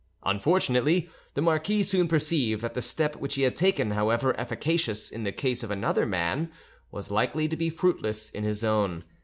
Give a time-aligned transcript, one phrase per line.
[0.23, 5.25] Unfortunately, the marquis soon perceived that the step which he had taken, however efficacious in
[5.25, 6.51] the case of another man,
[6.89, 9.03] was likely to be fruitless in his own.